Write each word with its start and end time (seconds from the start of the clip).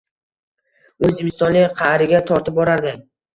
U 1.07 1.11
zimistonlik 1.17 1.77
qa’riga 1.83 2.23
tortib 2.31 2.59
borardi. 2.63 2.97